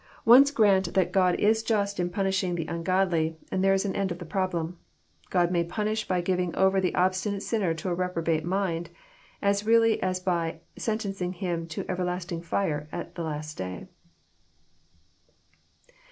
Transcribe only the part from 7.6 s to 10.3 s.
to a reprobate mind, as really as